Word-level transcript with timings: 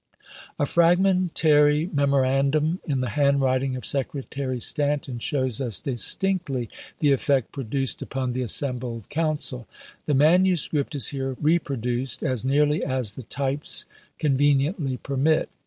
A 0.57 0.65
fragmentary 0.65 1.87
memorandum 1.93 2.79
in 2.87 3.01
the 3.01 3.09
handwriting 3.09 3.75
of 3.75 3.85
Secretary 3.85 4.59
Stanton 4.59 5.19
shows 5.19 5.61
us 5.61 5.79
distinctly 5.79 6.69
the 6.97 7.11
effect 7.11 7.51
produced 7.51 8.01
upon 8.01 8.31
the 8.31 8.41
assembled 8.41 9.11
council. 9.11 9.67
The 10.07 10.15
manu 10.15 10.55
script 10.55 10.95
is 10.95 11.09
here 11.09 11.37
reproduced 11.39 12.23
as 12.23 12.43
nearly 12.43 12.83
as 12.83 13.13
the 13.13 13.21
types 13.21 13.85
conveniently 14.17 14.97
permit. 14.97 15.49